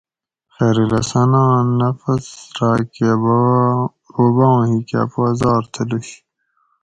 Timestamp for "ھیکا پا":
4.69-5.25